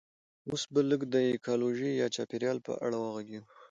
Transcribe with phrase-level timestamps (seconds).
[0.49, 3.49] اوس به لږ د ایکولوژي یا چاپیریال په اړه وغږیږو